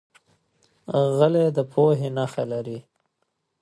[1.17, 2.79] غلی، د پوهې نښه لري.